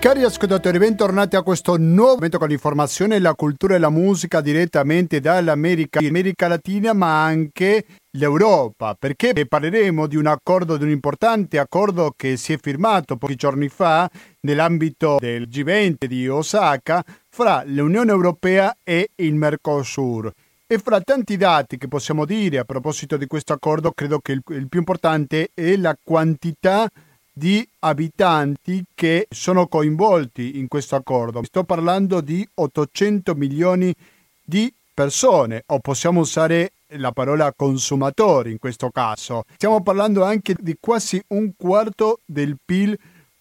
[0.00, 5.20] Cari ascoltatori, bentornati a questo nuovo momento con l'informazione, la cultura e la musica direttamente
[5.20, 12.14] dall'America, America Latina, ma anche l'Europa, perché parleremo di un accordo, di un importante accordo
[12.16, 14.10] che si è firmato pochi giorni fa
[14.40, 20.32] nell'ambito del G20 di Osaka fra l'Unione Europea e il Mercosur.
[20.66, 24.40] E fra tanti dati che possiamo dire a proposito di questo accordo, credo che il,
[24.48, 31.42] il più importante è la quantità di di abitanti che sono coinvolti in questo accordo.
[31.44, 33.94] Sto parlando di 800 milioni
[34.44, 39.44] di persone, o possiamo usare la parola consumatori in questo caso.
[39.54, 42.98] Stiamo parlando anche di quasi un quarto del PIL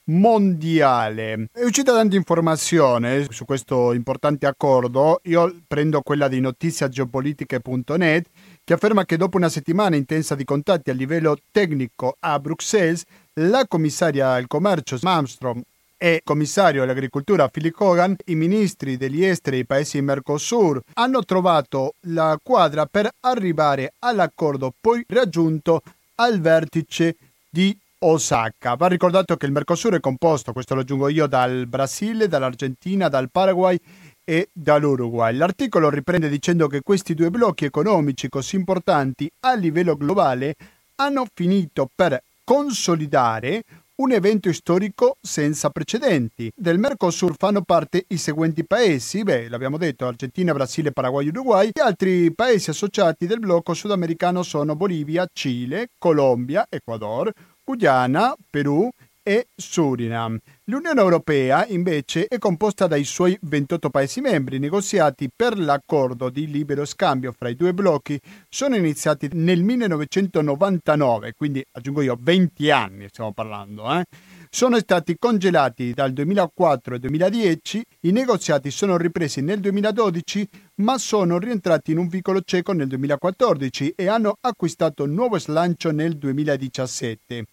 [0.09, 1.49] mondiale.
[1.51, 5.19] È uscita tanta informazione su questo importante accordo.
[5.23, 8.27] Io prendo quella di notiziageopolitiche.net
[8.63, 13.65] che afferma che dopo una settimana intensa di contatti a livello tecnico a Bruxelles, la
[13.67, 15.61] commissaria al commercio Malmström
[15.97, 22.39] e commissario all'agricoltura Philip Hogan, i ministri degli esteri dei paesi Mercosur, hanno trovato la
[22.41, 25.81] quadra per arrivare all'accordo poi raggiunto
[26.15, 27.17] al vertice
[27.49, 28.75] di Osaka.
[28.75, 33.29] Va ricordato che il Mercosur è composto, questo lo aggiungo io, dal Brasile, dall'Argentina, dal
[33.29, 33.77] Paraguay
[34.23, 35.35] e dall'Uruguay.
[35.35, 40.55] L'articolo riprende dicendo che questi due blocchi economici così importanti a livello globale
[40.95, 43.61] hanno finito per consolidare
[43.97, 46.51] un evento storico senza precedenti.
[46.55, 51.69] Del Mercosur fanno parte i seguenti paesi, beh, l'abbiamo detto, Argentina, Brasile, Paraguay, Uruguay.
[51.71, 57.31] Gli altri paesi associati del blocco sudamericano sono Bolivia, Cile, Colombia, Ecuador,
[57.63, 58.89] Guyana, Perù
[59.21, 60.39] e Suriname.
[60.69, 64.57] L'Unione Europea invece è composta dai suoi 28 Paesi membri.
[64.57, 71.33] I negoziati per l'accordo di libero scambio fra i due blocchi sono iniziati nel 1999,
[71.33, 73.91] quindi aggiungo io 20 anni stiamo parlando.
[73.91, 74.05] Eh?
[74.51, 81.39] Sono stati congelati dal 2004 al 2010, i negoziati sono ripresi nel 2012 ma sono
[81.39, 87.45] rientrati in un vicolo cieco nel 2014 e hanno acquistato nuovo slancio nel 2017.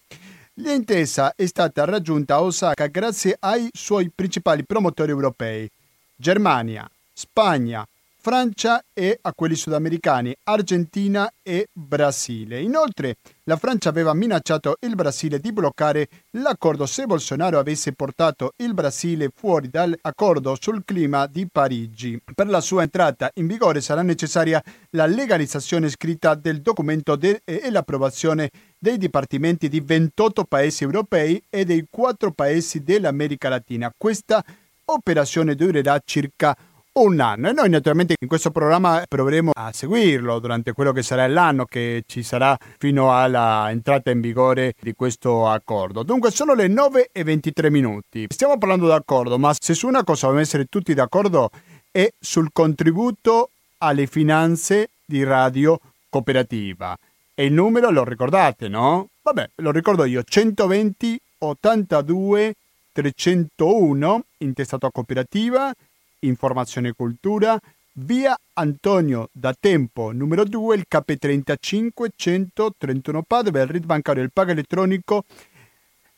[0.59, 5.69] L'intesa è stata raggiunta a Osaka grazie ai suoi principali promotori europei,
[6.15, 7.87] Germania, Spagna,
[8.19, 12.59] Francia e a quelli sudamericani, Argentina e Brasile.
[12.61, 18.73] Inoltre, la Francia aveva minacciato il Brasile di bloccare l'accordo se Bolsonaro avesse portato il
[18.73, 22.19] Brasile fuori dall'accordo sul clima di Parigi.
[22.33, 24.61] Per la sua entrata in vigore sarà necessaria
[24.91, 31.63] la legalizzazione scritta del documento de- e l'approvazione dei dipartimenti di 28 paesi europei e
[31.65, 33.93] dei 4 paesi dell'America Latina.
[33.95, 34.43] Questa
[34.85, 36.55] operazione durerà circa
[36.99, 41.27] un anno e noi naturalmente in questo programma proveremo a seguirlo durante quello che sarà
[41.27, 46.03] l'anno che ci sarà fino alla entrata in vigore di questo accordo.
[46.03, 48.25] Dunque sono le 9 e 23 minuti.
[48.29, 51.51] Stiamo parlando d'accordo, ma se su una cosa dobbiamo essere tutti d'accordo
[51.91, 55.79] è sul contributo alle finanze di radio
[56.09, 56.97] cooperativa.
[57.35, 59.09] E il numero lo ricordate, no?
[59.21, 62.55] Vabbè, lo ricordo io, 120 82
[62.91, 65.71] 301 intestato a cooperativa
[66.19, 67.59] Informazione e Cultura,
[67.93, 74.31] via Antonio da Tempo, numero 2, il KP35 131 Padova, il RID bancario e il
[74.31, 75.23] pago elettronico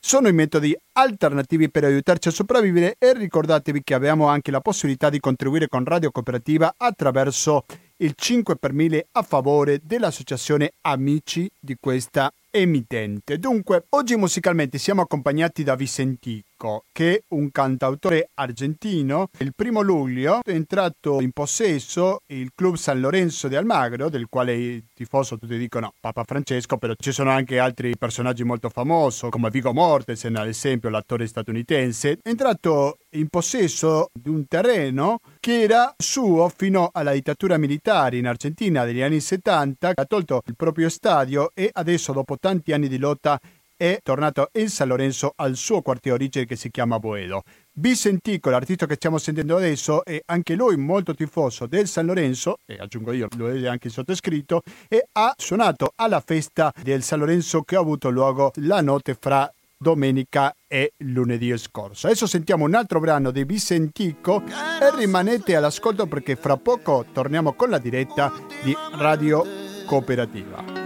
[0.02, 5.10] sono i metodi alternativi per aiutarci a sopravvivere e ricordatevi che abbiamo anche la possibilità
[5.10, 7.66] di contribuire con Radio Cooperativa attraverso
[7.98, 13.38] il 5 per 1000 a favore dell'associazione Amici di questa emittente.
[13.38, 16.48] Dunque, oggi musicalmente siamo accompagnati da Vicentico
[16.92, 19.30] che è un cantautore argentino.
[19.38, 24.54] Il primo luglio è entrato in possesso il club San Lorenzo di Almagro, del quale
[24.56, 29.50] i tifosi tutti dicono Papa Francesco, però ci sono anche altri personaggi molto famosi, come
[29.50, 32.20] Vigo Mortensen, ad esempio, l'attore statunitense.
[32.22, 38.28] È entrato in possesso di un terreno che era suo fino alla dittatura militare in
[38.28, 42.98] Argentina degli anni 70, ha tolto il proprio stadio e adesso dopo tanti anni di
[42.98, 43.40] lotta
[43.80, 47.44] è tornato in San Lorenzo al suo quartiere origine che si chiama Boedo.
[47.72, 52.76] Vicentico, l'artista che stiamo sentendo adesso, è anche lui molto tifoso del San Lorenzo, e
[52.78, 57.78] aggiungo io, lo vede anche sottoscritto, e ha suonato alla festa del San Lorenzo che
[57.78, 62.08] ha avuto luogo la notte fra domenica e lunedì scorso.
[62.08, 67.70] Adesso sentiamo un altro brano di Vicentico e rimanete all'ascolto perché fra poco torniamo con
[67.70, 68.30] la diretta
[68.62, 69.46] di Radio
[69.86, 70.79] Cooperativa.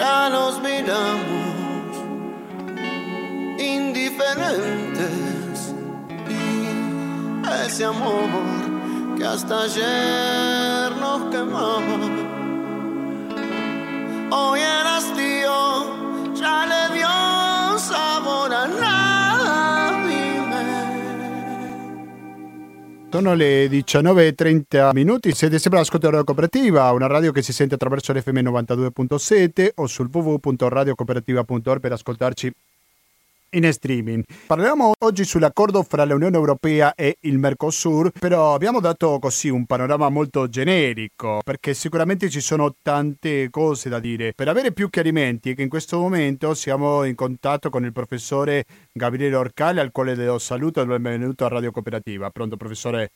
[0.00, 1.92] Ya nos miramos
[3.58, 5.10] indiferentes
[6.26, 8.30] y ese amor
[9.18, 12.19] que hasta ayer nos quemaba.
[23.12, 28.12] Sono le 19.30 minuti, siete sempre all'ascolto Radio Cooperativa, una radio che si sente attraverso
[28.12, 32.52] l'FM 92.7 o sul www.radiocooperativa.org per ascoltarci
[33.50, 34.24] in streaming.
[34.46, 40.08] Parliamo oggi sull'accordo fra l'Unione Europea e il Mercosur, però abbiamo dato così un panorama
[40.08, 44.32] molto generico, perché sicuramente ci sono tante cose da dire.
[44.34, 49.36] Per avere più chiarimenti, che in questo momento siamo in contatto con il professore Gabriele
[49.36, 52.30] Orcale, al quale do saluto e benvenuto a Radio Cooperativa.
[52.30, 53.10] Pronto professore?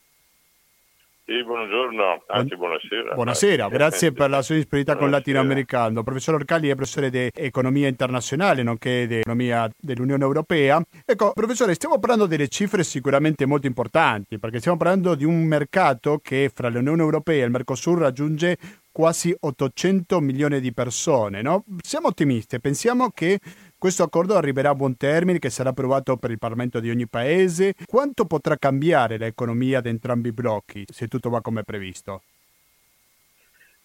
[1.27, 3.15] Sì, buongiorno, anzi buonasera.
[3.15, 6.03] Buonasera, grazie per la sua disponibilità con latinoamericano.
[6.03, 10.79] Professor Orcali è professore di economia internazionale, nonché di economia dell'Unione Europea.
[11.03, 16.19] Ecco, professore, stiamo parlando delle cifre sicuramente molto importanti, perché stiamo parlando di un mercato
[16.21, 18.57] che fra l'Unione Europea e il Mercosur raggiunge
[18.91, 21.65] quasi 800 milioni di persone, no?
[21.81, 23.39] Siamo ottimisti, pensiamo che
[23.85, 27.75] questo accordo arriverà a buon termine, che sarà approvato per il Parlamento di ogni paese.
[27.85, 32.23] Quanto potrà cambiare l'economia di entrambi i blocchi, se tutto va come previsto?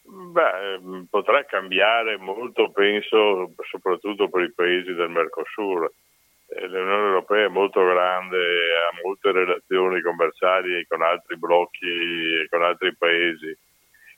[0.05, 5.93] Beh, potrà cambiare molto, penso, soprattutto per i paesi del Mercosur.
[6.47, 12.63] Eh, L'Unione Europea è molto grande, ha molte relazioni commerciali con altri blocchi e con
[12.63, 13.55] altri paesi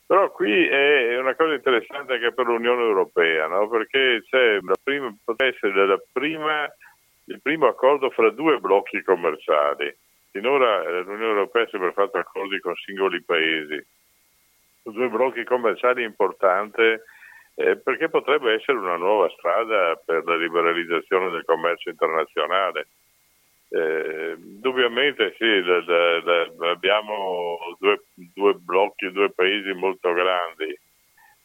[0.05, 3.67] però qui è una cosa interessante anche per l'Unione Europea, no?
[3.69, 6.71] perché c'è prima, essere prima,
[7.25, 9.95] il primo accordo fra due blocchi commerciali.
[10.31, 13.85] Finora eh, l'Unione Europea ha sempre fatto accordi con singoli paesi,
[14.83, 16.81] due blocchi commerciali importanti
[17.55, 22.87] eh, perché potrebbe essere una nuova strada per la liberalizzazione del commercio internazionale.
[23.75, 30.77] Eh, indubbiamente sì, la, la, la, abbiamo due, due, blocchi, due paesi molto grandi.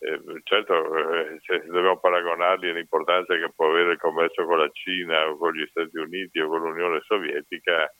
[0.00, 5.26] Eh, certo, eh, se dobbiamo paragonarli all'importanza che può avere il commercio con la Cina
[5.26, 7.90] o con gli Stati Uniti o con l'Unione Sovietica,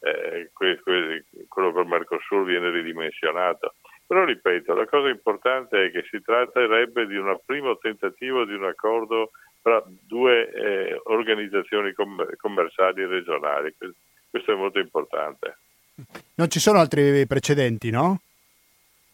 [0.00, 3.76] eh, que, que, quello col Mercosur viene ridimensionato.
[4.04, 8.64] Però ripeto, la cosa importante è che si tratterebbe di un primo tentativo di un
[8.64, 9.30] accordo
[9.66, 13.74] tra due eh, organizzazioni com- commerciali regionali.
[14.30, 15.58] Questo è molto importante.
[16.36, 18.20] Non ci sono altri precedenti, no?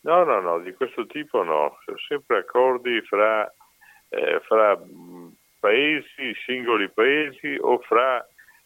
[0.01, 1.79] No, no, no, di questo tipo no.
[1.87, 3.51] Sono sempre accordi fra,
[4.11, 4.79] eh, fra
[5.59, 8.23] paesi, singoli paesi o fra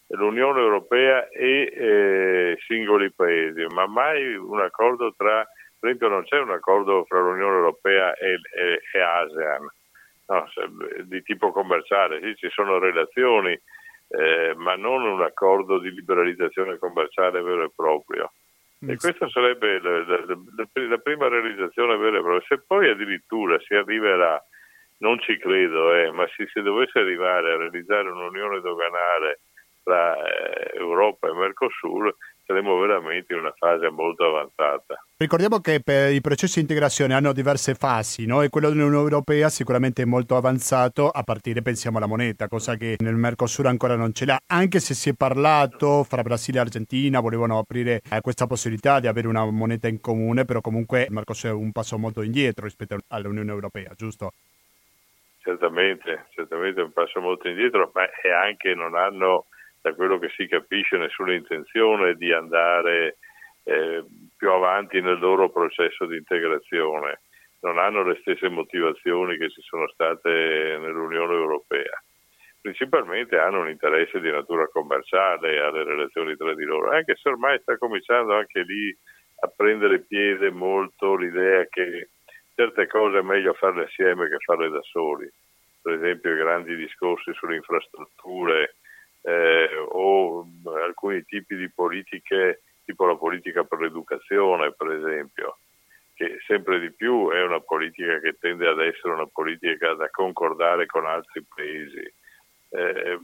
[0.07, 5.47] l'Unione Europea e eh, singoli paesi, ma mai un accordo tra,
[5.79, 9.67] per esempio non c'è un accordo fra l'Unione Europea e, e, e ASEAN,
[10.27, 10.47] no,
[11.03, 13.59] di tipo commerciale, sì, ci sono relazioni,
[14.09, 18.31] eh, ma non un accordo di liberalizzazione commerciale vero e proprio.
[18.79, 18.95] E mm.
[18.95, 22.45] questa sarebbe la, la, la, la, prima realizzazione vera e propria.
[22.47, 24.41] Se poi addirittura si arriverà,
[24.99, 29.39] non ci credo, eh, ma se si dovesse arrivare a realizzare un'unione doganale
[29.83, 32.15] tra eh, Europa e Mercosur,
[32.47, 35.03] saremo veramente in una fase molto avanzata.
[35.17, 38.41] Ricordiamo che i processi di integrazione hanno diverse fasi, no?
[38.41, 42.95] e quello dell'Unione Europea sicuramente è molto avanzato a partire, pensiamo, alla moneta, cosa che
[42.99, 47.19] nel Mercosur ancora non ce l'ha, anche se si è parlato fra Brasile e Argentina,
[47.19, 51.51] volevano aprire eh, questa possibilità di avere una moneta in comune, però comunque il Mercosur
[51.51, 54.31] è un passo molto indietro rispetto all'Unione Europea, giusto?
[55.41, 58.03] Certamente, certamente è un passo molto indietro, ma
[58.41, 59.47] anche non hanno
[59.87, 63.17] da quello che si capisce nessuna intenzione di andare
[63.63, 64.03] eh,
[64.35, 67.21] più avanti nel loro processo di integrazione,
[67.61, 72.01] non hanno le stesse motivazioni che ci sono state nell'Unione Europea.
[72.61, 77.59] Principalmente hanno un interesse di natura commerciale alle relazioni tra di loro, anche se ormai
[77.61, 78.95] sta cominciando anche lì
[79.39, 82.09] a prendere piede molto l'idea che
[82.55, 85.29] certe cose è meglio farle assieme che farle da soli.
[85.81, 88.75] Per esempio i grandi discorsi sulle infrastrutture,
[89.21, 90.47] eh, o
[90.83, 95.57] alcuni tipi di politiche, tipo la politica per l'educazione, per esempio,
[96.13, 100.85] che sempre di più è una politica che tende ad essere una politica da concordare
[100.85, 102.13] con altri paesi.
[102.69, 103.19] Eh,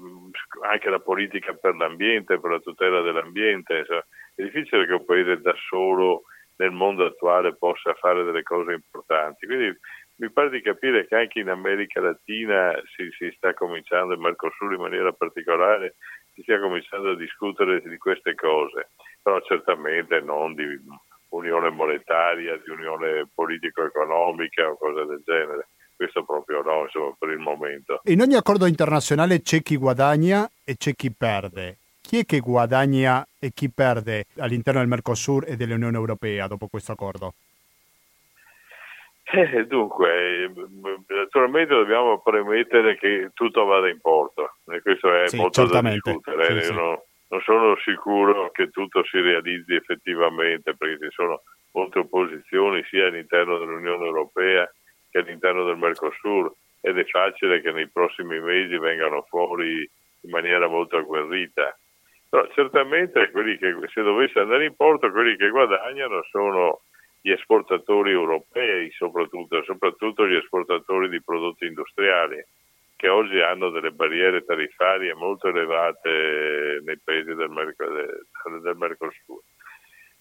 [0.61, 5.53] anche la politica per l'ambiente, per la tutela dell'ambiente, è difficile che un paese da
[5.67, 6.23] solo
[6.57, 9.45] nel mondo attuale possa fare delle cose importanti.
[9.45, 9.77] Quindi
[10.15, 14.73] mi pare di capire che anche in America Latina si, si sta cominciando, in Mercosur
[14.73, 15.95] in maniera particolare,
[16.33, 18.89] si stia cominciando a discutere di queste cose,
[19.21, 20.65] però certamente non di
[21.29, 25.67] unione monetaria, di unione politico-economica o cose del genere.
[25.95, 28.01] Questo proprio no, insomma, per il momento.
[28.05, 31.77] In ogni accordo internazionale c'è chi guadagna e c'è chi perde.
[32.01, 36.91] Chi è che guadagna e chi perde all'interno del Mercosur e dell'Unione Europea dopo questo
[36.91, 37.33] accordo?
[39.35, 40.51] Eh, dunque,
[41.07, 46.61] naturalmente dobbiamo premettere che tutto vada in porto e questo è sì, molto da discutere.
[46.61, 46.73] Sì, sì.
[46.73, 46.99] Non,
[47.29, 53.57] non sono sicuro che tutto si realizzi effettivamente perché ci sono molte opposizioni sia all'interno
[53.57, 54.71] dell'Unione Europea
[55.09, 59.89] che all'interno del Mercosur ed è facile che nei prossimi mesi vengano fuori
[60.21, 61.75] in maniera molto agguerrita.
[62.29, 66.81] Però certamente quelli che, se dovesse andare in porto, quelli che guadagnano sono
[67.23, 72.45] gli esportatori europei, soprattutto, soprattutto gli esportatori di prodotti industriali,
[72.97, 79.41] che oggi hanno delle barriere tariffarie molto elevate nei paesi del, Merc- del Mercosur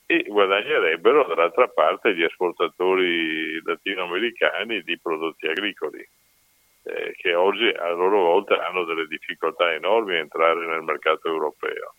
[0.06, 6.06] e guadagnerebbero dall'altra parte gli esportatori latinoamericani di prodotti agricoli
[6.84, 11.94] eh, che oggi a loro volta hanno delle difficoltà enormi a entrare nel mercato europeo.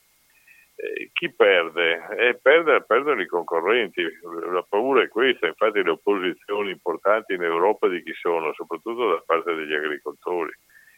[0.84, 2.08] Eh, chi perde?
[2.18, 2.84] Eh, perde?
[2.84, 4.04] Perdono i concorrenti,
[4.52, 8.52] la paura è questa, infatti le opposizioni importanti in Europa di chi sono?
[8.54, 10.52] Soprattutto da parte degli agricoltori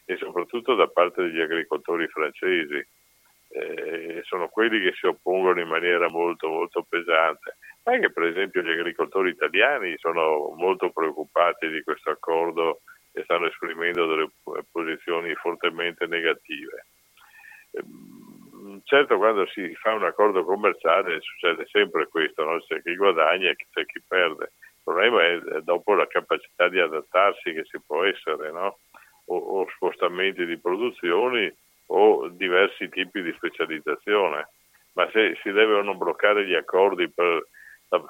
[0.04, 2.84] e soprattutto da parte degli agricoltori francesi
[3.48, 7.56] eh, sono quelli che si oppongono in maniera molto, molto pesante.
[7.84, 12.80] Anche per esempio gli agricoltori italiani sono molto preoccupati di questo accordo
[13.12, 14.30] e stanno esprimendo delle
[14.72, 16.86] posizioni fortemente negative.
[17.70, 18.25] Ehm,
[18.84, 22.58] certo, quando si fa un accordo commerciale succede sempre questo, no?
[22.60, 24.52] c'è chi guadagna e c'è chi perde.
[24.60, 28.78] Il problema è dopo la capacità di adattarsi che si può essere, no?
[29.26, 31.52] o, o spostamenti di produzioni
[31.88, 34.48] o diversi tipi di specializzazione,
[34.92, 37.46] ma se si devono bloccare gli accordi per,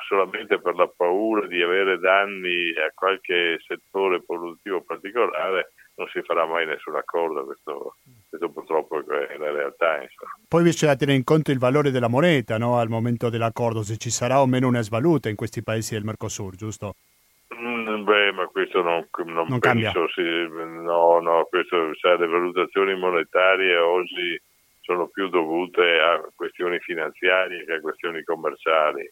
[0.09, 6.47] solamente per la paura di avere danni a qualche settore produttivo particolare, non si farà
[6.47, 7.97] mai nessun accordo, questo,
[8.37, 10.03] questo purtroppo è la realtà.
[10.03, 10.33] Insomma.
[10.49, 12.79] Poi bisogna tenere in conto il valore della moneta no?
[12.79, 16.55] al momento dell'accordo, se ci sarà o meno una svaluta in questi paesi del Mercosur,
[16.55, 16.95] giusto?
[17.55, 22.99] Mm, beh, ma questo non, non, non penso, sì, no, no, questo, cioè, le valutazioni
[22.99, 24.41] monetarie oggi
[24.81, 29.09] sono più dovute a questioni finanziarie che a questioni commerciali.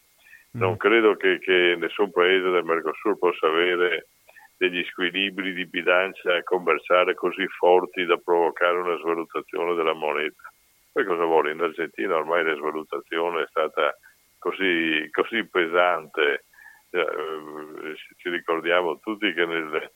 [0.51, 0.75] Non mm.
[0.75, 4.07] credo che, che, nessun paese del Mercosur possa avere
[4.57, 10.43] degli squilibri di bilancia commerciale così forti da provocare una svalutazione della moneta.
[10.91, 11.51] Poi cosa vuole?
[11.51, 13.97] In Argentina ormai la svalutazione è stata
[14.37, 16.45] così, così pesante
[16.91, 19.91] eh, ci ricordiamo tutti che nel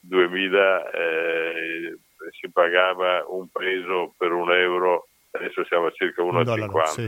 [0.00, 1.98] 2000 eh,
[2.30, 7.06] si pagava un peso per un euro, adesso siamo a circa 1,50 sì.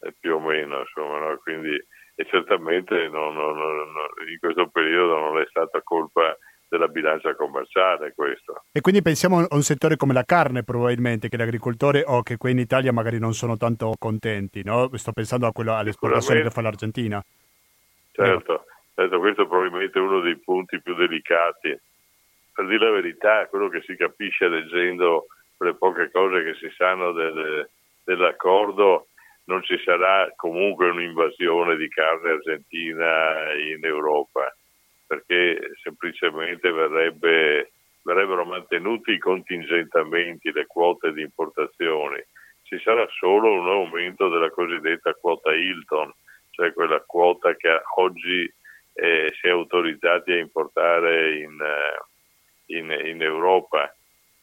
[0.00, 1.38] eh, più o meno, insomma, no?
[1.38, 1.70] quindi
[2.20, 3.94] e certamente non, non, non,
[4.28, 8.64] in questo periodo non è stata colpa della bilancia commerciale questo.
[8.72, 12.50] E quindi pensiamo a un settore come la carne probabilmente, che l'agricoltore o che qui
[12.50, 14.90] in Italia magari non sono tanto contenti, no?
[14.94, 17.24] sto pensando a quello, all'esportazione che fa l'Argentina.
[18.10, 18.64] Certo,
[18.96, 21.78] certo, questo è probabilmente uno dei punti più delicati.
[22.52, 25.26] Per dire la verità, quello che si capisce leggendo
[25.58, 27.68] le poche cose che si sanno del,
[28.02, 29.06] dell'accordo,
[29.48, 34.54] non ci sarà comunque un'invasione di carne argentina in Europa,
[35.06, 42.22] perché semplicemente verrebbe, verrebbero mantenuti i contingentamenti, le quote di importazioni.
[42.62, 46.12] Ci sarà solo un aumento della cosiddetta quota Hilton,
[46.50, 48.52] cioè quella quota che oggi
[48.92, 53.96] eh, si è autorizzati a importare in, eh, in, in, Europa,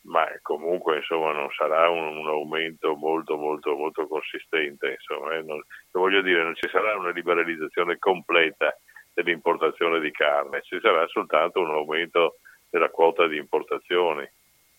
[0.05, 4.97] ma comunque insomma, non sarà un, un, aumento molto molto molto consistente.
[5.00, 5.41] Insomma, eh.
[5.41, 8.77] non, voglio dire, non ci sarà una liberalizzazione completa
[9.13, 12.38] dell'importazione di carne, ci sarà soltanto un aumento
[12.69, 14.27] della quota di importazioni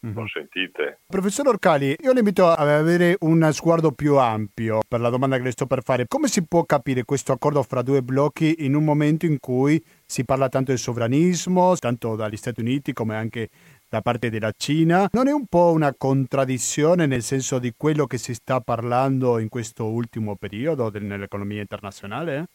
[0.07, 0.17] mm-hmm.
[0.17, 1.01] lo sentite.
[1.07, 5.45] Professor Orcali, io le invito ad avere un sguardo più ampio per la domanda che
[5.45, 6.07] le sto per fare.
[6.07, 10.25] Come si può capire questo accordo fra due blocchi in un momento in cui si
[10.25, 13.49] parla tanto del sovranismo, tanto dagli Stati Uniti come anche
[13.97, 15.09] da parte della Cina?
[15.13, 19.49] Non è un po' una contraddizione nel senso di quello che si sta parlando in
[19.49, 22.47] questo ultimo periodo nell'economia internazionale?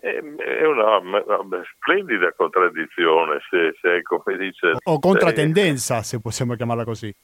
[0.00, 4.76] È una, una splendida contraddizione, se, se, come dice...
[4.84, 7.14] O contratendenza, se possiamo chiamarla così.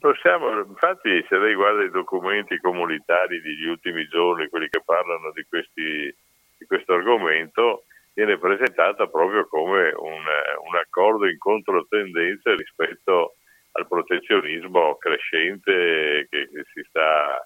[0.00, 5.44] Possiamo, infatti, se lei guarda i documenti comunitari degli ultimi giorni, quelli che parlano di,
[5.48, 6.12] questi,
[6.58, 7.84] di questo argomento,
[8.18, 10.24] viene presentata proprio come un,
[10.66, 13.36] un accordo in controtendenza rispetto
[13.72, 17.40] al protezionismo crescente che, che si sta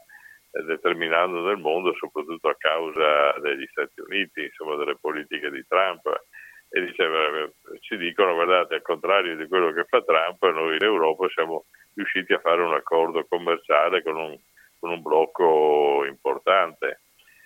[0.64, 6.06] determinando nel mondo, soprattutto a causa degli Stati Uniti, insomma delle politiche di Trump.
[6.70, 7.50] E diceva,
[7.80, 12.32] ci dicono, guardate, al contrario di quello che fa Trump, noi in Europa siamo riusciti
[12.32, 14.38] a fare un accordo commerciale con un,
[14.78, 17.00] con un blocco importante.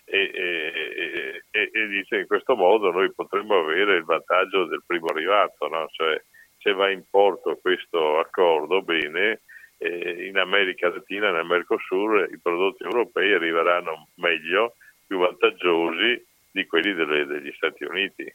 [0.08, 5.66] E, e, e, dice in questo modo noi potremmo avere il vantaggio del primo arrivato,
[5.66, 5.88] no?
[5.90, 6.16] cioè
[6.58, 9.42] se va in porto questo accordo bene,
[9.78, 14.74] eh, in America Latina, nel Mercosur, i prodotti europei arriveranno meglio,
[15.06, 18.32] più vantaggiosi di quelli delle, degli Stati Uniti.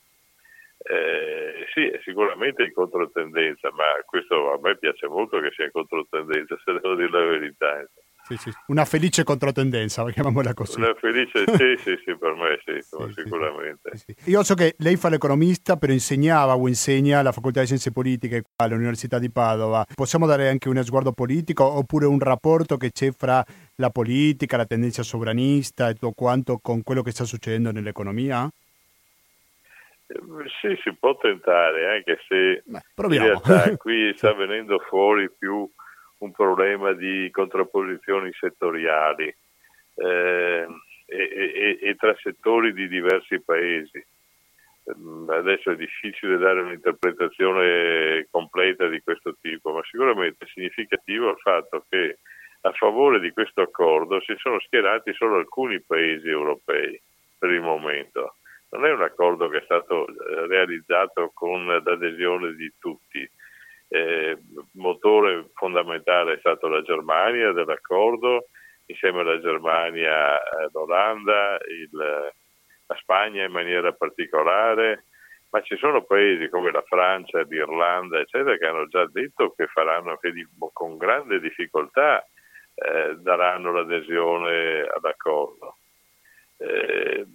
[0.83, 6.57] Eh, sì, sicuramente in controtendenza, ma questo a me piace molto che sia in controtendenza,
[6.63, 7.79] se devo dire la verità.
[7.79, 8.09] Insomma.
[8.37, 8.51] Sì, sì.
[8.67, 10.79] Una felice controtendenza, chiamiamola così.
[10.79, 13.97] Una felice, sì, sì, sì, per me sì, sì sicuramente.
[13.97, 17.91] Sì, Io so che lei fa l'economista, però insegnava o insegna alla Facoltà di Scienze
[17.91, 19.85] Politiche all'Università di Padova.
[19.93, 23.43] Possiamo dare anche uno sguardo politico oppure un rapporto che c'è fra
[23.75, 28.49] la politica, la tendenza sovranista e tutto quanto con quello che sta succedendo nell'economia?
[30.07, 30.19] Eh,
[30.59, 35.69] sì, si può tentare, anche se Beh, in realtà qui sta venendo fuori più
[36.21, 39.33] un problema di contrapposizioni settoriali
[39.95, 40.67] eh,
[41.05, 44.03] e, e, e, tra settori di diversi paesi.
[44.97, 51.37] Mm, adesso è difficile dare un'interpretazione completa di questo tipo, ma sicuramente è significativo il
[51.37, 52.17] fatto che
[52.61, 56.99] a favore di questo accordo si sono schierati solo alcuni paesi europei
[57.37, 58.35] per il momento.
[58.69, 63.29] Non è un accordo che è stato eh, realizzato con l'adesione di tutti,
[63.93, 64.37] eh,
[64.75, 68.47] motore fondamentale è stato la Germania dell'accordo,
[68.85, 75.07] insieme alla Germania eh, l'Olanda, il, la Spagna in maniera particolare,
[75.49, 80.15] ma ci sono paesi come la Francia, l'Irlanda, eccetera, che hanno già detto che faranno
[80.17, 82.25] che di, con grande difficoltà
[82.73, 85.75] eh, daranno l'adesione all'accordo.
[86.55, 87.25] Eh,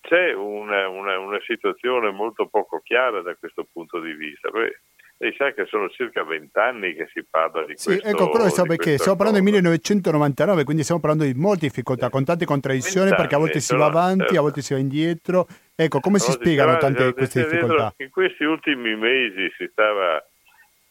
[0.00, 4.50] c'è una, una, una, situazione molto poco chiara da questo punto di vista.
[4.50, 4.78] Beh,
[5.24, 8.06] lei sa che sono circa vent'anni che si parla di sì, questo.
[8.08, 12.24] Ecco, quello so perché stiamo parlando del 1999, quindi stiamo parlando di molte difficoltà, con
[12.24, 14.38] tante contraddizioni, perché a volte si va avanti, certo.
[14.38, 15.46] a volte si va indietro.
[15.74, 17.94] Ecco, come si spiegano tante queste difficoltà?
[17.96, 20.22] In questi ultimi mesi si stava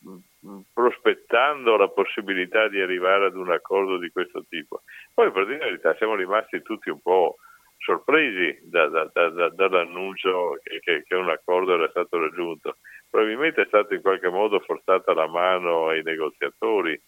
[0.08, 4.82] mm, prospettando la possibilità di arrivare ad un accordo di questo tipo.
[5.14, 7.38] Poi per dire la verità siamo rimasti tutti un po'
[7.78, 12.78] sorpresi da, da, da, dall'annuncio che, che, un accordo era stato raggiunto.
[13.10, 17.00] Probabilmente è stata in qualche modo forzata la mano ai negoziatori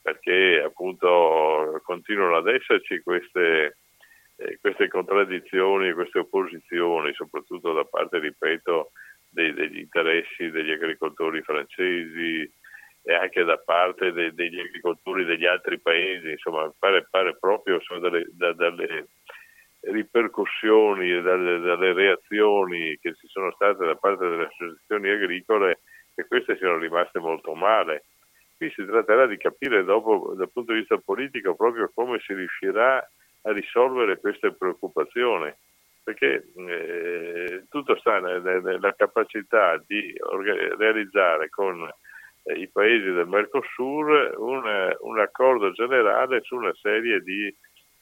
[0.00, 3.76] perché appunto continuano ad esserci queste,
[4.36, 8.90] eh, queste contraddizioni, queste opposizioni, soprattutto da parte, ripeto,
[9.28, 12.50] dei, degli interessi degli agricoltori francesi
[13.04, 17.98] e anche da parte de, degli agricoltori degli altri paesi, insomma pare, pare proprio sono
[17.98, 19.08] dalle, da, dalle
[19.82, 25.80] ripercussioni e dalle, dalle, reazioni che ci sono state da parte delle associazioni agricole
[26.14, 28.04] che queste siano rimaste molto male.
[28.56, 32.98] Qui si tratterà di capire dopo dal punto di vista politico proprio come si riuscirà
[32.98, 35.52] a risolvere queste preoccupazioni,
[36.04, 41.90] perché eh, tutto sta nella capacità di orga- realizzare con
[42.44, 47.52] eh, i paesi del Mercosur un, un accordo generale su una serie di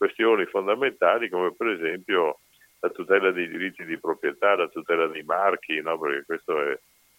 [0.01, 2.39] questioni fondamentali come per esempio
[2.81, 5.99] la tutela dei diritti di proprietà, la tutela dei marchi, no?
[5.99, 6.79] perché questa è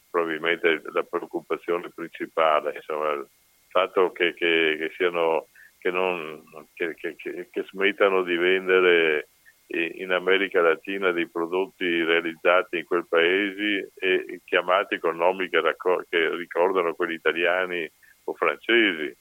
[0.10, 3.28] probabilmente la preoccupazione principale, insomma, il
[3.68, 5.50] fatto che, che, che, siano,
[5.84, 9.28] non, che, smettano di vendere
[9.68, 16.08] in America Latina dei prodotti realizzati in quei paesi e chiamati con nomi che, raccor-
[16.10, 17.88] ricordano quelli italiani
[18.24, 19.16] o francesi.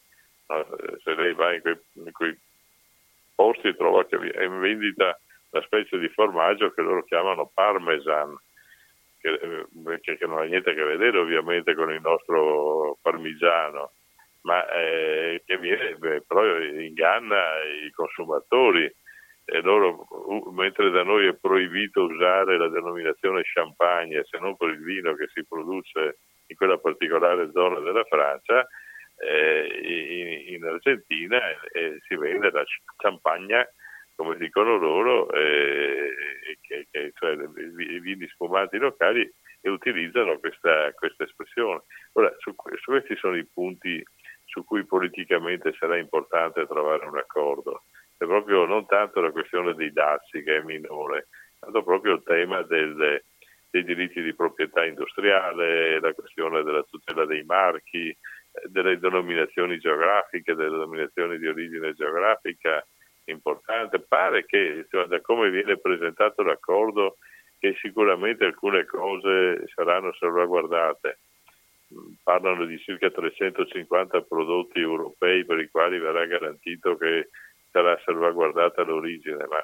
[0.49, 0.67] No?
[1.05, 2.37] Se lei va in quei, in quei
[3.41, 5.19] posti trova che è in vendita
[5.53, 8.37] una specie di formaggio che loro chiamano parmesan,
[9.19, 13.93] che, eh, che, non ha niente a che vedere ovviamente con il nostro parmigiano,
[14.43, 18.95] ma eh, che viene, beh, però inganna i consumatori.
[19.63, 20.07] Loro,
[20.53, 25.27] mentre da noi è proibito usare la denominazione champagne se non per il vino che
[25.35, 28.65] si produce in quella particolare zona della Francia,
[29.21, 31.39] eh, in, in, Argentina
[31.73, 32.65] eh, si vende la
[32.97, 33.67] champagna,
[34.15, 36.15] come dicono loro, eh,
[36.61, 39.31] che, che, cioè i vini sfumati locali
[39.61, 41.83] e utilizzano questa, questa espressione.
[42.13, 44.03] Ora, su, su, questi sono i punti
[44.45, 47.85] su cui politicamente sarà importante trovare un accordo.
[48.17, 51.29] È proprio non tanto la questione dei dazi che è minore,
[51.59, 53.23] quanto proprio il tema del,
[53.71, 58.15] dei diritti di proprietà industriale, la questione della tutela dei marchi,
[58.69, 62.85] delle denominazioni geografiche, delle denominazioni di origine geografica
[63.25, 64.01] importante.
[64.01, 67.19] Pare che da come viene presentato l'accordo
[67.59, 71.19] che sicuramente alcune cose saranno salvaguardate.
[72.23, 77.31] Parlano di circa 350 prodotti europei per i quali verrà garantito che
[77.71, 79.63] sarà salvaguardata l'origine, ma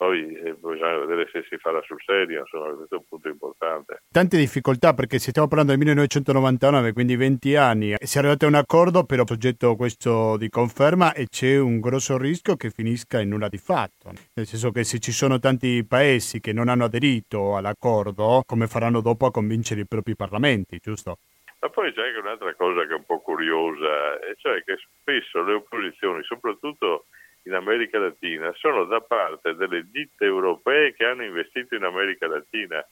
[0.00, 4.00] poi eh, bisogna vedere se si farà sul serio, insomma, questo è un punto importante.
[4.10, 8.48] Tante difficoltà perché se stiamo parlando del 1999, quindi 20 anni, si è arrivato a
[8.48, 13.28] un accordo però soggetto questo di conferma e c'è un grosso rischio che finisca in
[13.28, 17.56] nulla di fatto, nel senso che se ci sono tanti paesi che non hanno aderito
[17.56, 21.18] all'accordo, come faranno dopo a convincere i propri parlamenti, giusto?
[21.60, 25.42] Ma poi c'è anche un'altra cosa che è un po' curiosa, e cioè che spesso
[25.42, 27.04] le opposizioni, soprattutto
[27.44, 32.84] in America Latina, sono da parte delle ditte europee che hanno investito in America Latina.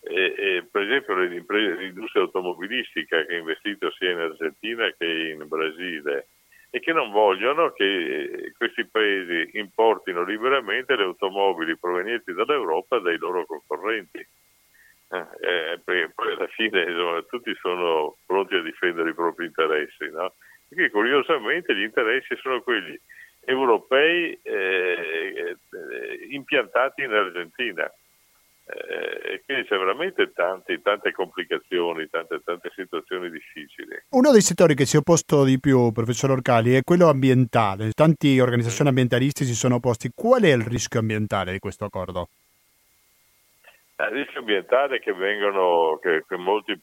[0.00, 6.28] E, e, per esempio l'industria automobilistica che ha investito sia in Argentina che in Brasile
[6.70, 13.44] e che non vogliono che questi paesi importino liberamente le automobili provenienti dall'Europa dai loro
[13.44, 14.26] concorrenti.
[15.10, 20.34] Eh, perché poi alla fine insomma, tutti sono pronti a difendere i propri interessi, no?
[20.68, 22.98] Perché curiosamente gli interessi sono quelli
[23.48, 25.56] europei eh,
[26.30, 27.90] impiantati in Argentina.
[28.70, 33.96] Eh, quindi c'è veramente tanti, tante complicazioni, tante, tante situazioni difficili.
[34.10, 37.92] Uno dei settori che si è opposto di più, professor Orcali, è quello ambientale.
[37.92, 40.10] Tanti organizzazioni ambientalisti si sono opposti.
[40.14, 42.28] Qual è il rischio ambientale di questo accordo?
[44.00, 46.78] Il rischio ambientale che, vengono, che, che molti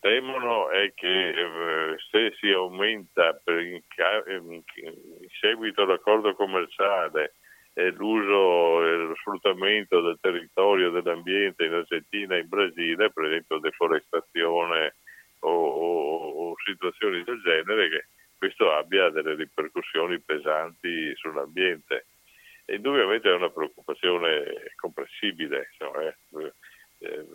[0.00, 3.80] temono è che eh, se si aumenta in,
[4.26, 7.34] in, in, seguito all'accordo commerciale
[7.74, 13.58] eh, l'uso e lo sfruttamento del territorio dell'ambiente in Argentina e in Brasile, per esempio
[13.58, 14.94] deforestazione
[15.40, 18.04] o, o, o situazioni del genere, che
[18.36, 22.06] questo abbia delle ripercussioni pesanti sull'ambiente.
[22.64, 25.68] E indubbiamente è una preoccupazione comprensibile.
[25.72, 26.52] Insomma, eh.
[27.00, 27.26] Eh,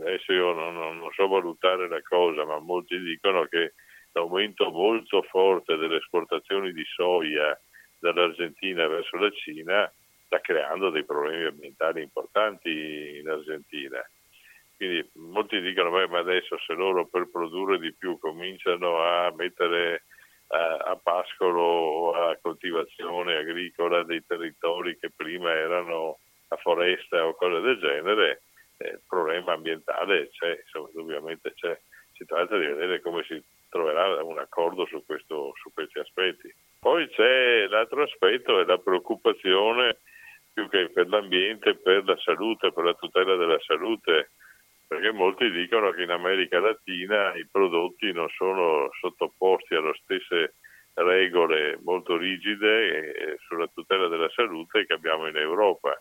[0.00, 3.74] adesso io non, non, so valutare la cosa, ma molti dicono che
[4.12, 7.58] l'aumento molto forte delle esportazioni di soia
[7.98, 9.92] dall'Argentina verso la Cina
[10.26, 14.04] sta creando dei problemi ambientali importanti in Argentina.
[14.76, 20.04] Quindi molti dicono, beh, ma adesso se loro per produrre di più cominciano a mettere
[20.48, 26.18] a, a pascolo a coltivazione agricola dei territori che prima erano
[26.48, 28.42] a foresta o cose del genere,
[29.48, 31.78] problema ambientale c'è, insomma, ovviamente c'è.
[32.12, 36.52] Si tratta di vedere come si troverà un accordo su, questo, su questi aspetti.
[36.80, 39.98] Poi c'è l'altro aspetto, è la preoccupazione
[40.52, 44.30] più che per l'ambiente, per la salute, per la tutela della salute
[44.88, 50.54] perché molti dicono che in America Latina i prodotti non sono sottoposti alle stesse
[50.94, 55.94] regole molto rigide sulla tutela della salute che abbiamo in Europa.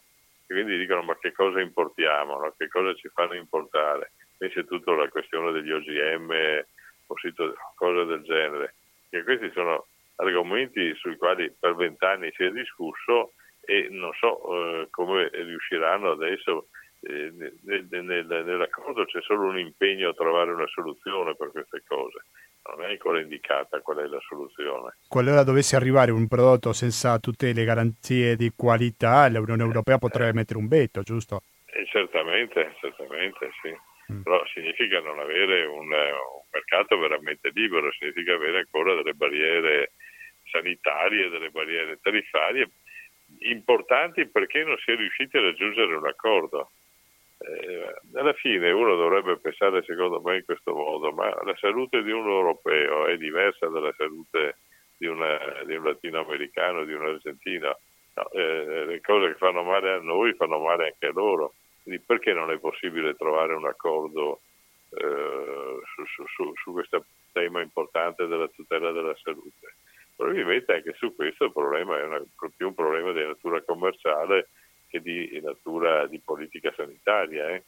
[0.47, 2.53] E quindi dicono ma che cosa importiamo, no?
[2.57, 4.11] che cosa ci fanno importare?
[4.39, 6.63] Invece tutta la questione degli OGM
[7.75, 8.75] cose del genere.
[9.09, 14.87] E questi sono argomenti sui quali per vent'anni si è discusso e non so eh,
[14.89, 16.67] come riusciranno adesso
[17.01, 17.31] eh,
[17.61, 22.25] nell'accordo c'è solo un impegno a trovare una soluzione per queste cose.
[22.77, 24.97] Non è ancora indicata qual è la soluzione.
[25.07, 30.59] Qualora dovesse arrivare un prodotto senza tutte le garanzie di qualità, l'Unione Europea potrebbe mettere
[30.59, 31.41] un veto, giusto?
[31.65, 33.73] Eh, certamente, certamente sì.
[34.13, 34.21] Mm.
[34.21, 39.93] Però significa non avere un, un mercato veramente libero, significa avere ancora delle barriere
[40.43, 42.69] sanitarie, delle barriere tariffarie
[43.39, 46.71] importanti perché non si è riusciti a raggiungere un accordo.
[47.47, 52.11] Eh, alla fine uno dovrebbe pensare secondo me in questo modo, ma la salute di
[52.11, 54.57] un europeo è diversa dalla salute
[54.97, 57.79] di, una, di un latinoamericano, di un argentino.
[58.15, 61.53] No, eh, le cose che fanno male a noi fanno male anche a loro.
[61.83, 64.41] Quindi perché non è possibile trovare un accordo
[64.89, 69.75] eh, su, su, su, su questo tema importante della tutela della salute?
[70.15, 72.21] Probabilmente anche su questo il problema è una,
[72.55, 74.49] più un problema di natura commerciale
[74.87, 77.49] che di natura di politica sanitaria.
[77.49, 77.63] Eh?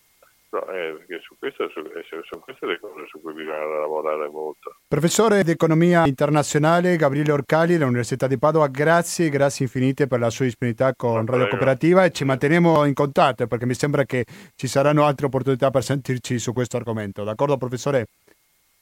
[0.52, 4.78] No, eh, su questo, su, eh, sono queste le cose su cui bisogna lavorare molto.
[4.88, 10.46] Professore di economia internazionale Gabriele Orcali dell'Università di Padova, grazie, grazie infinite per la sua
[10.46, 15.06] disponibilità con Radio Cooperativa e ci manteniamo in contatto perché mi sembra che ci saranno
[15.06, 17.24] altre opportunità per sentirci su questo argomento.
[17.24, 18.08] D'accordo professore?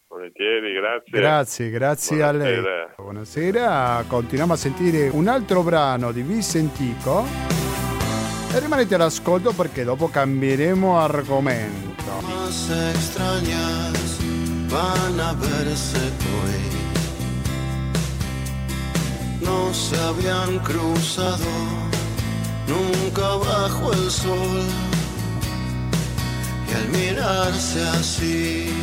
[0.08, 1.19] Volentieri, grazie.
[1.19, 2.45] Grazie, grazie Buonasera.
[2.45, 2.88] a lei.
[2.95, 7.66] Buonasera, continuiamo a sentire un altro brano di Vicentico.
[8.53, 12.03] E rimanete all'ascolto perché dopo cambieremo argomento.
[12.21, 14.17] Más extrañas
[14.69, 16.77] van a verse hoy.
[19.41, 21.45] No se habían cruzado
[22.67, 24.63] nunca bajo el sol.
[26.69, 28.73] Y al mirarse así,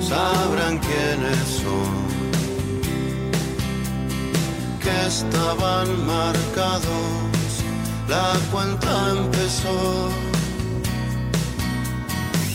[0.00, 2.08] sabrán quiénes son.
[4.80, 7.27] Que estaban marcados
[8.08, 10.08] la cuenta empezó.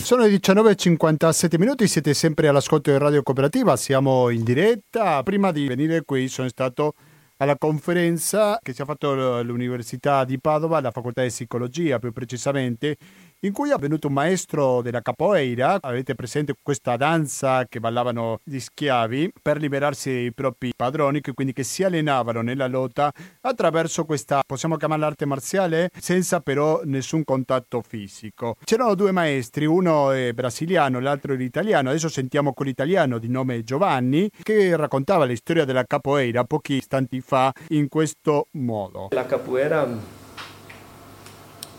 [0.02, 5.22] Sono le 19.57 minuti, siete sempre all'ascolto di Radio Cooperativa, siamo in diretta.
[5.22, 6.94] Prima di venire qui sono stato
[7.38, 12.96] alla conferenza che si è fatto all'Università di Padova, alla Facoltà di Psicologia più precisamente,
[13.44, 18.58] in cui è venuto un maestro della capoeira, avete presente questa danza che ballavano gli
[18.58, 24.40] schiavi per liberarsi dei propri padroni, che quindi che si allenavano nella lotta attraverso questa,
[24.46, 28.56] possiamo chiamarla arte marziale, senza però nessun contatto fisico.
[28.64, 34.30] C'erano due maestri, uno è brasiliano, l'altro è italiano, adesso sentiamo quell'italiano di nome Giovanni
[34.42, 39.08] che raccontava la storia della capoeira pochi istanti fa in questo modo.
[39.10, 39.86] La capoeira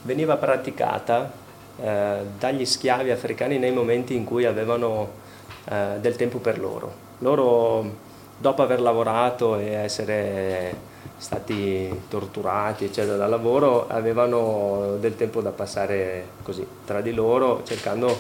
[0.04, 1.43] veniva praticata
[1.82, 5.24] eh, dagli schiavi africani nei momenti in cui avevano
[5.66, 7.04] eh, del tempo per loro.
[7.20, 7.92] Loro,
[8.38, 16.28] dopo aver lavorato e essere stati torturati eccetera dal lavoro, avevano del tempo da passare
[16.44, 18.16] così tra di loro, cercando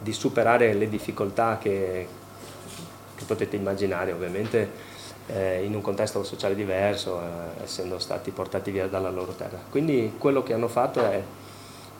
[0.00, 2.06] di superare le difficoltà che,
[3.14, 4.90] che potete immaginare ovviamente
[5.26, 9.58] eh, in un contesto sociale diverso, eh, essendo stati portati via dalla loro terra.
[9.70, 11.22] Quindi quello che hanno fatto è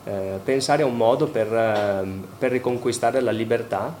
[0.05, 3.95] eh, pensare a un modo per, eh, per, riconquistare la libertà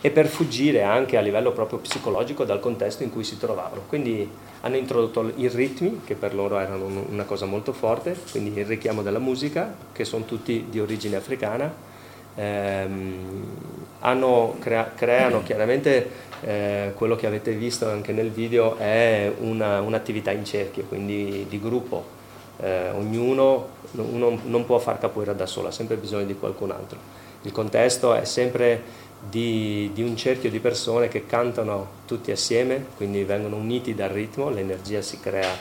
[0.00, 3.82] e per fuggire anche a livello proprio psicologico dal contesto in cui si trovavano.
[3.88, 4.28] Quindi
[4.60, 9.02] hanno introdotto i ritmi, che per loro erano una cosa molto forte, quindi il richiamo
[9.02, 11.72] della musica, che sono tutti di origine africana.
[12.34, 13.44] Ehm,
[14.00, 16.10] hanno, crea, creano chiaramente
[16.42, 21.58] eh, quello che avete visto anche nel video è una, un'attività in cerchio, quindi di
[21.58, 22.15] gruppo,
[22.60, 26.98] eh, ognuno uno non può far capoeira da solo, ha sempre bisogno di qualcun altro.
[27.42, 28.82] Il contesto è sempre
[29.28, 34.50] di, di, un cerchio di persone che cantano tutti assieme, quindi vengono uniti dal ritmo,
[34.50, 35.56] l'energia si crea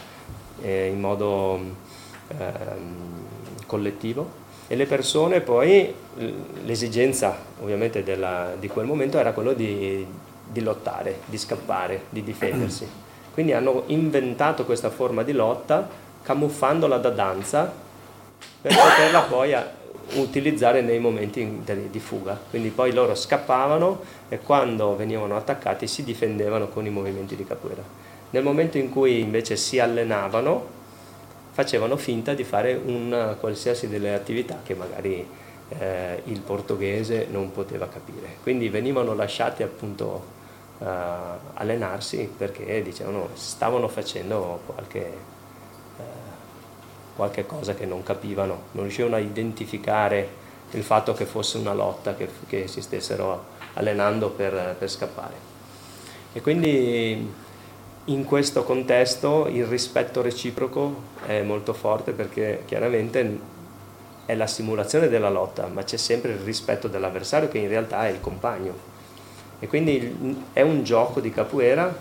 [0.62, 1.60] eh, in modo
[2.28, 2.44] eh,
[3.66, 5.94] collettivo e le persone poi,
[6.64, 10.06] l'esigenza ovviamente della, di quel momento era quello di,
[10.50, 12.88] di lottare, di scappare, di difendersi.
[13.32, 15.88] Quindi hanno inventato questa forma di lotta
[16.26, 17.72] camuffandola da danza
[18.62, 19.56] per poterla poi
[20.14, 22.40] utilizzare nei momenti di fuga.
[22.50, 27.84] Quindi poi loro scappavano e quando venivano attaccati si difendevano con i movimenti di capoeira.
[28.32, 30.74] Nel momento in cui invece si allenavano,
[31.52, 35.26] facevano finta di fare una qualsiasi delle attività che magari
[35.70, 38.38] eh, il portoghese non poteva capire.
[38.42, 40.34] Quindi venivano lasciati appunto
[40.80, 40.86] eh,
[41.54, 45.34] allenarsi perché dicevano stavano facendo qualche
[47.16, 52.16] qualche cosa che non capivano, non riuscivano a identificare il fatto che fosse una lotta,
[52.16, 55.34] che, che si stessero allenando per, per scappare.
[56.34, 57.34] E quindi
[58.06, 63.54] in questo contesto il rispetto reciproco è molto forte perché chiaramente
[64.26, 68.10] è la simulazione della lotta, ma c'è sempre il rispetto dell'avversario che in realtà è
[68.10, 68.94] il compagno.
[69.60, 71.96] E quindi è un gioco di capoeira,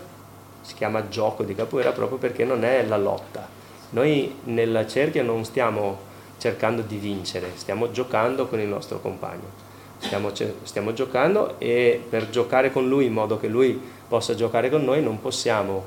[0.61, 3.47] si chiama gioco di capoeira proprio perché non è la lotta,
[3.95, 5.97] noi nella cerchia non stiamo
[6.37, 9.63] cercando di vincere, stiamo giocando con il nostro compagno.
[9.97, 10.31] Stiamo,
[10.63, 15.01] stiamo, giocando e per giocare con lui in modo che lui possa giocare con noi
[15.01, 15.85] non possiamo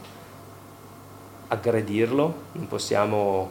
[1.49, 3.51] aggredirlo, non possiamo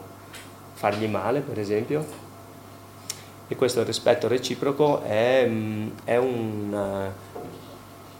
[0.74, 2.04] fargli male per esempio.
[3.46, 5.48] E questo rispetto reciproco è,
[6.04, 7.10] è, un,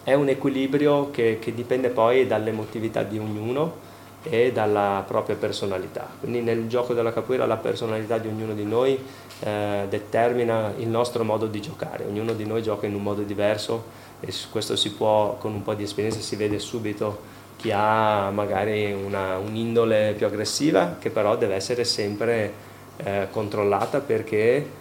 [0.05, 3.87] è un, equilibrio che, che dipende poi dall'emotività di ognuno
[4.23, 6.09] e dalla propria personalità.
[6.21, 8.99] Quindi nel gioco della capoeira la personalità di ognuno di noi
[9.41, 14.07] eh, determina il nostro modo di giocare, ognuno di noi gioca in un modo diverso
[14.21, 18.93] e questo si può, con un po' di esperienza si vede subito chi ha magari
[18.93, 22.53] una, un'indole più aggressiva che però deve essere sempre
[22.99, 24.78] eh, controllata perché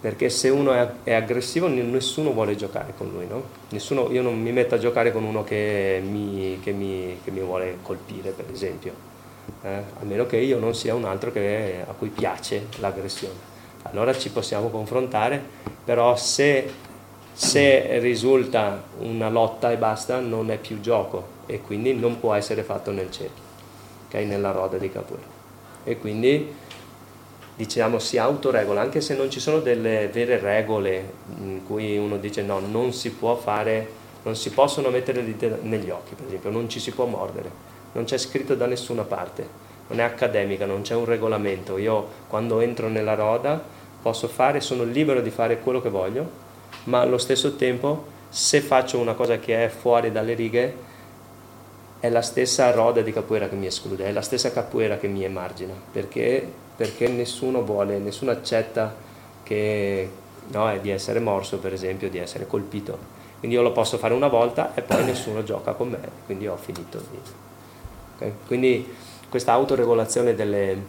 [0.00, 3.42] perché se uno è, aggressivo nessuno vuole giocare con lui, no?
[3.70, 7.40] nessuno, io non mi metto a giocare con uno che mi, che mi, che mi
[7.40, 8.92] vuole colpire per esempio,
[9.62, 9.68] eh?
[9.68, 13.56] a meno che io non sia un altro che, a cui piace l'aggressione.
[13.82, 15.42] Allora ci possiamo confrontare,
[15.84, 16.70] però se,
[17.32, 22.62] se risulta una lotta e basta non è più gioco e quindi non può essere
[22.62, 23.42] fatto nel cerchio,
[24.06, 24.26] okay?
[24.26, 25.36] nella roda di capoeira.
[25.82, 26.54] E quindi
[27.58, 32.40] diciamo, si autoregola, anche se non ci sono delle vere regole in cui uno dice
[32.42, 33.90] no, non si può fare,
[34.22, 37.50] non si possono mettere le dita negli occhi, per esempio, non ci si può mordere,
[37.94, 39.44] non c'è scritto da nessuna parte,
[39.88, 41.78] non è accademica, non c'è un regolamento.
[41.78, 43.60] Io quando entro nella roda
[44.00, 46.30] posso fare, sono libero di fare quello che voglio,
[46.84, 50.76] ma allo stesso tempo se faccio una cosa che è fuori dalle righe
[51.98, 55.24] è la stessa roda di capoeira che mi esclude, è la stessa capoeira che mi
[55.24, 56.46] emargina, perché,
[56.78, 58.94] perché nessuno vuole, nessuno accetta
[59.42, 60.08] che,
[60.52, 63.16] no, di essere morso, per esempio, di essere colpito.
[63.40, 66.56] Quindi io lo posso fare una volta e poi nessuno gioca con me, quindi ho
[66.56, 67.02] finito.
[68.14, 68.32] Okay?
[68.46, 68.94] Quindi
[69.28, 70.80] questa autoregolazione delle,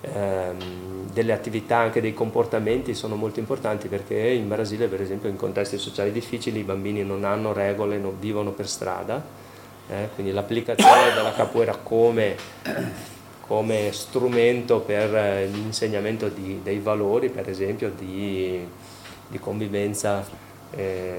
[0.00, 5.36] ehm, delle attività, anche dei comportamenti sono molto importanti perché in Brasile, per esempio, in
[5.36, 9.42] contesti sociali difficili i bambini non hanno regole, non vivono per strada
[9.88, 10.08] eh?
[10.14, 12.36] quindi l'applicazione della capoeira come,
[13.46, 18.66] come strumento per eh, l'insegnamento di, dei valori, per esempio di,
[19.28, 20.24] di convivenza,
[20.70, 21.18] eh,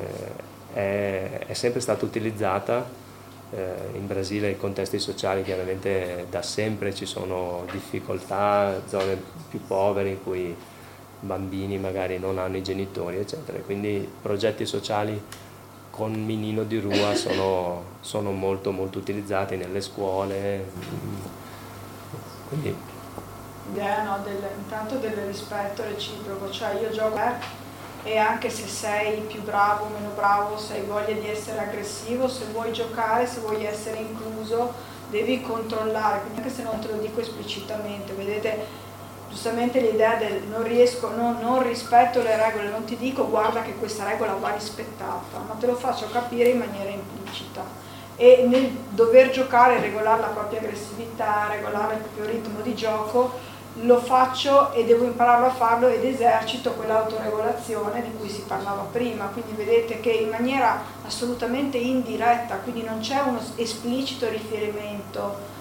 [0.73, 3.03] è, è, sempre stata utilizzata.
[3.51, 10.09] Eh, in Brasile i contesti sociali chiaramente da sempre ci sono difficoltà, zone più povere
[10.09, 10.55] in cui
[11.19, 13.59] bambini magari non hanno i genitori, eccetera.
[13.59, 15.21] Quindi progetti sociali
[15.91, 20.65] con Minino di Rua sono, sono molto, molto utilizzati nelle scuole.
[22.55, 22.93] Quindi...
[23.67, 27.19] L'idea no, del, intanto del rispetto reciproco, cioè io gioco
[28.03, 32.27] e anche se sei più bravo o meno bravo, se hai voglia di essere aggressivo,
[32.27, 34.71] se vuoi giocare, se vuoi essere incluso,
[35.09, 38.83] devi controllare, quindi anche se non te lo dico esplicitamente, vedete
[39.29, 43.73] giustamente l'idea del non riesco, non, non, rispetto le regole, non ti dico guarda che
[43.73, 47.84] questa regola va rispettata, ma te lo faccio capire in maniera implicita.
[48.17, 53.99] E nel dover giocare, regolare la propria aggressività, regolare il proprio ritmo di gioco, lo
[53.99, 59.51] faccio e devo impararlo a farlo ed esercito quell'autoregolazione di cui si parlava prima, quindi
[59.51, 65.53] vedete che in maniera assolutamente indiretta, quindi non c'è uno esplicito riferimento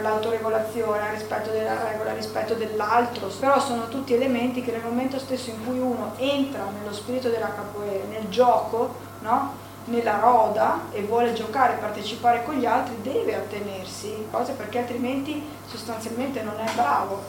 [0.00, 5.18] l'autoregolazione, il rispetto della regola, il rispetto dell'altro, però sono tutti elementi che nel momento
[5.18, 9.68] stesso in cui uno entra nello spirito della capoeira, nel gioco, no?
[9.90, 16.42] Nella roda e vuole giocare, partecipare con gli altri, deve attenersi, cose perché altrimenti sostanzialmente
[16.42, 17.22] non è bravo,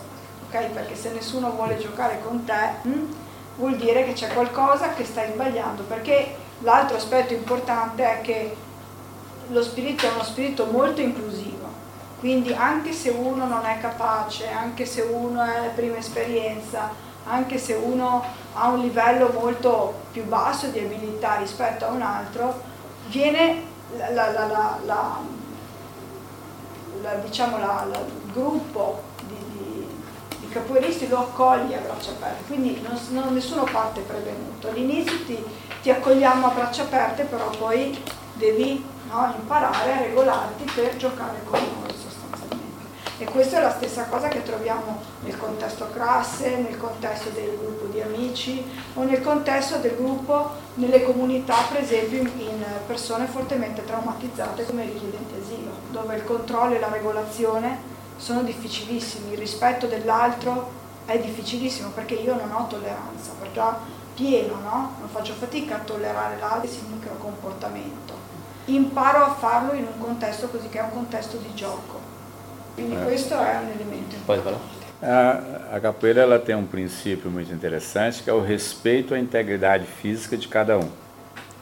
[0.48, 0.68] ok?
[0.68, 3.16] Perché se nessuno vuole giocare con te, hm,
[3.58, 8.56] vuol dire che c'è qualcosa che stai sbagliando, perché l'altro aspetto importante è che
[9.48, 11.62] lo spirito è uno spirito molto inclusivo
[12.22, 16.92] quindi anche se uno non è capace, anche se uno è prima esperienza,
[17.24, 22.62] anche se uno ha un livello molto più basso di abilità rispetto a un altro,
[23.08, 23.64] viene
[23.98, 25.20] la, la, la,
[27.24, 29.88] diciamo il gruppo di, di,
[30.40, 34.68] di, capoeiristi lo accoglie a braccia aperte, quindi non, non, nessuno parte prevenuto.
[34.70, 35.44] All'inizio ti,
[35.82, 37.98] ti, accogliamo a braccia aperte, però poi
[38.34, 42.01] devi no, imparare a regolarti per giocare con noi.
[43.22, 47.86] E questa è la stessa cosa che troviamo nel contesto classe, nel contesto del gruppo
[47.86, 54.66] di amici o nel contesto del gruppo nelle comunità, per esempio in persone fortemente traumatizzate
[54.66, 57.78] come richiedenti asilo, dove il controllo e la regolazione
[58.18, 60.72] sono difficilissimi, il rispetto dell'altro
[61.06, 63.62] è difficilissimo perché io non ho tolleranza, perché
[64.16, 64.96] pieno, no?
[64.98, 68.16] Non faccio fatica a tollerare l'altro e il micro comportamento.
[68.66, 72.01] Imparo a farlo in un contesto così che è un contesto di gioco
[72.76, 73.04] quindi é.
[73.04, 74.16] questo è un elemento.
[74.26, 74.60] Pode falar.
[75.02, 79.86] A, a capoeira ela tem um princípio muito interessante que é o respeito à integridade
[79.86, 80.90] física de cada um.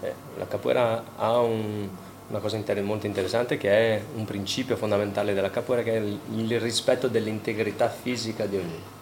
[0.03, 1.87] Eh, la capoeira ha un,
[2.29, 6.19] una cosa inter molto interessante che è un principio fondamentale della capoeira che è il,
[6.35, 8.97] il rispetto dell'integrità fisica di ognuno.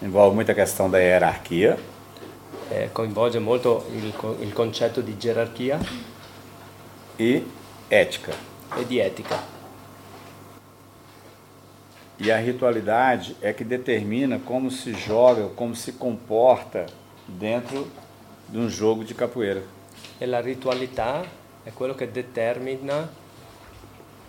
[0.00, 1.76] Envolve muita questão da hierarquia.
[2.70, 5.78] Eh, coinvolge molto il, il concetto di gerarchia
[7.16, 7.44] e
[7.88, 8.32] ética.
[8.76, 9.57] E di etica.
[12.20, 16.86] E a ritualidade é que determina como se joga, como se comporta
[17.28, 17.86] dentro
[18.48, 19.62] de um jogo de capoeira.
[20.18, 21.24] E la ritualità
[21.62, 23.08] è quello che determina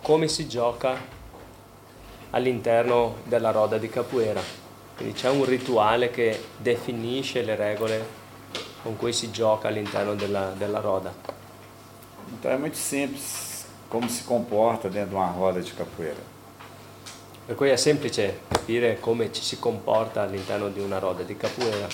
[0.02, 0.96] come si gioca
[2.30, 4.40] all'interno della roda di capoeira.
[4.96, 8.06] Quindi c'è un rituale che definisce le regole
[8.84, 11.12] con cui si gioca all'interno della, della roda.
[12.32, 16.38] Então é muito simples como se comporta dentro de uma roda de capoeira.
[17.50, 21.88] Per cui è semplice capire come ci si comporta all'interno di una roda di capoeira.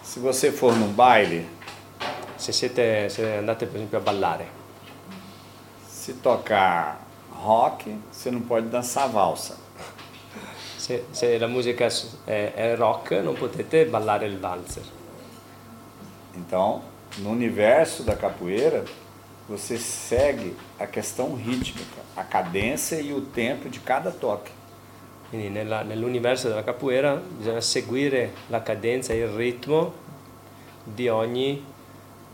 [0.00, 1.44] Se você for num baile,
[2.36, 4.46] se, siete, se andate per esempio a ballare,
[5.84, 9.56] se tocar rock, você não pode dançar valsa.
[10.76, 11.88] Se, se la musica
[12.22, 14.84] è, è rock, non potete ballare il valzer.
[16.36, 16.80] Então,
[17.16, 18.84] no universo da capoeira,
[19.48, 24.61] você segue a questão rítmica, a cadência e o tempo de cada toque.
[25.32, 29.94] Quindi nella, nell'universo della capoeira bisogna seguire la cadenza e il ritmo
[30.84, 31.64] di ogni,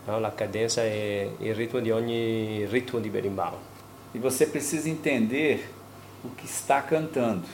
[0.05, 0.19] no?
[0.19, 3.69] la cadenza e il ritmo di ogni ritmo di berimbau.
[4.15, 5.69] e você precisa entender
[6.25, 7.47] o que está cantando.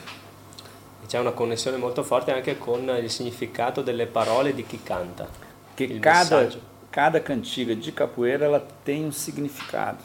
[1.07, 5.27] C'è una connessione molto forte anche con il significato delle parole di chi canta.
[5.75, 6.59] Il cada, messaggio.
[6.89, 10.01] cada cantiga de capoeira ela tem um significado.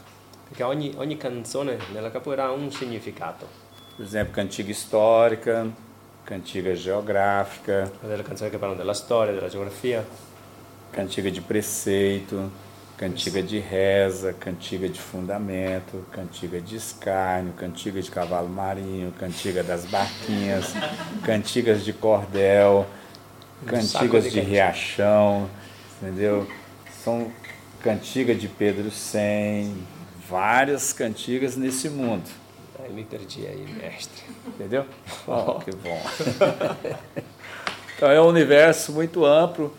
[0.47, 3.68] Perché ogni, ogni canzone nella capoeira ha un significato.
[3.97, 5.66] Por exemplo, cantiga histórica,
[6.24, 10.07] cantiga geográfica, Delle canzoni che parlano della storia, della geografia,
[10.91, 12.51] cantiga de preceito,
[12.97, 19.86] cantiga de reza, cantiga de fundamento, cantiga de escárnio, cantiga de cavalo marinho, cantiga das
[19.86, 20.74] barquinhas,
[21.24, 22.86] cantigas de cordel,
[23.66, 25.49] cantigas de de riachão,
[26.01, 26.47] entendeu?
[27.03, 27.32] São
[27.82, 29.74] cantiga de Pedro 100,
[30.28, 32.28] várias cantigas nesse mundo,
[32.91, 34.24] Dai, mi perdi aí, mestre.
[34.47, 34.84] entendeu?
[35.26, 36.01] Oh, que bom.
[37.97, 39.74] Então é um universo muito amplo,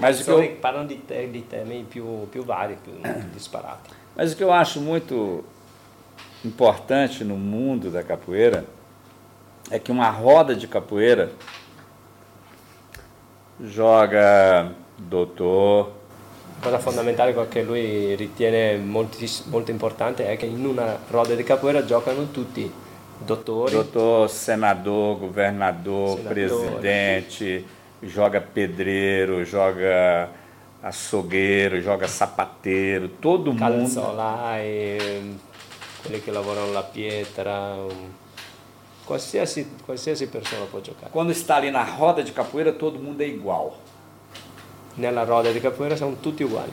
[0.00, 0.96] mas o que eu, parlano di,
[1.30, 2.94] di temi più, più vari, più
[3.34, 3.90] disparati.
[4.16, 5.44] Mas o que eu acho muito
[6.42, 8.64] importante no mundo da capoeira
[9.70, 11.30] é que uma roda de capoeira
[13.60, 15.92] joga doutor,
[16.60, 21.84] cosa fondamentale che lui ritiene moltis- molto importante è che in una roda di capoeira
[21.84, 22.70] giocano tutti
[23.24, 26.32] dottori, doutor, senador, governador, Senador.
[26.32, 27.64] presidente,
[28.00, 30.30] joga pedreiro, joga
[30.82, 33.66] açougueiro, joga sapateiro, todo mundo.
[33.66, 35.38] calzolai,
[36.02, 37.76] quelli che lavorano la pietra,
[39.04, 41.10] qualsiasi, qualsiasi persona può giocare.
[41.10, 43.76] Quando está ali na roda de capoeira, todo mundo é igual.
[44.94, 46.72] Nella roda di capoeira siamo tutti uguali.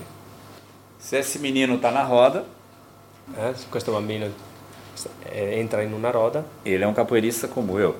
[0.97, 2.43] Se esse menino está na roda,
[3.35, 3.53] eh.
[3.55, 4.25] Se Questo bambino
[5.23, 7.93] eh, entra in una roda, ele é um capoeirista como eu.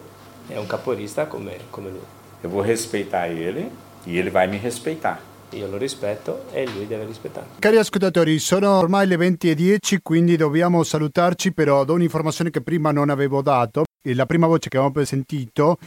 [0.49, 2.01] è un capoeirista come, come lui.
[2.41, 3.70] Eu vou respeitar ele
[4.05, 5.20] e ele vai me respeitar.
[5.51, 7.45] Io lo rispetto e lui deve rispettare.
[7.59, 13.09] Cari ascoltatori, sono ormai le 20.10, quindi dobbiamo salutarci, però do un'informazione che prima non
[13.09, 13.84] avevo dato.
[14.01, 15.78] E La prima voce che abbiamo sentito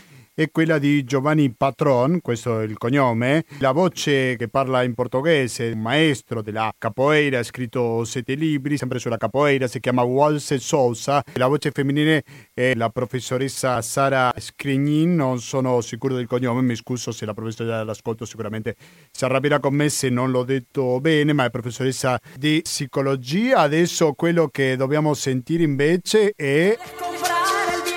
[0.41, 3.45] è quella di Giovanni Patron, questo è il cognome.
[3.59, 8.99] La voce che parla in portoghese, un maestro della capoeira, ha scritto sette libri, sempre
[8.99, 11.23] sulla capoeira, si chiama Walse Sousa.
[11.35, 12.25] La voce femminile
[12.55, 17.77] è la professoressa Sara Scrignin, non sono sicuro del cognome, mi scuso se la professoressa
[17.77, 18.77] è all'ascolto sicuramente
[19.11, 23.59] si arrabbierà con me se non l'ho detto bene, ma è professoressa di psicologia.
[23.59, 26.79] Adesso quello che dobbiamo sentire invece è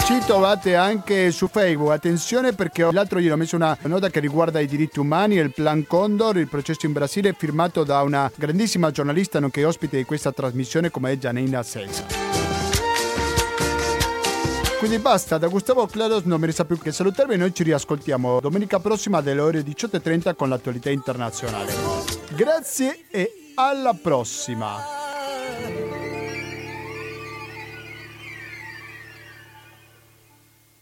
[0.06, 4.60] Ci trovate anche su Facebook, attenzione perché l'altro ieri ho messo una nota che riguarda
[4.60, 9.40] i diritti umani il Plan Condor, il processo in Brasile firmato da una grandissima giornalista
[9.40, 12.35] nonché ospite di questa trasmissione come è Gianina Senza.
[14.78, 18.80] Quindi basta, da Gustavo Claros non mi resta più che salutarvi, noi ci riascoltiamo domenica
[18.80, 21.74] prossima alle ore 18.30 con l'attualità internazionale.
[22.36, 25.05] Grazie e alla prossima!